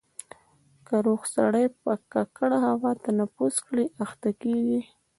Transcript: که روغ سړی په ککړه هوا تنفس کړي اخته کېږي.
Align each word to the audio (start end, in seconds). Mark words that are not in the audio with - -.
که 0.87 0.95
روغ 1.05 1.21
سړی 1.35 1.65
په 1.81 1.91
ککړه 2.11 2.57
هوا 2.67 2.91
تنفس 3.05 3.55
کړي 3.65 3.85
اخته 4.03 4.29
کېږي. 4.41 4.81